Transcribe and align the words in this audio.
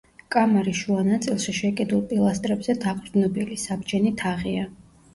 კამარის 0.35 0.79
შუა 0.79 1.03
ნაწილში 1.09 1.55
შეკიდულ 1.59 2.03
პილასტრებზე 2.15 2.77
დაყრდნობილი, 2.89 3.63
საბჯენი 3.69 4.19
თაღია. 4.27 4.71